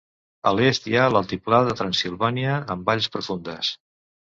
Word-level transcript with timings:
A 0.51 0.53
l'est 0.59 0.87
hi 0.91 0.97
ha 1.01 1.09
l'altiplà 1.15 1.59
de 1.69 1.77
Transsilvània 1.83 2.57
amb 2.77 2.91
valls 2.91 3.13
profundes. 3.19 3.73